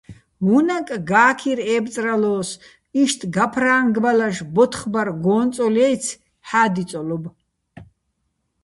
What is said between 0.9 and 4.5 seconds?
გა́ქირ ებწრალო́ს, იშტ გაფრა́ნგბალაშ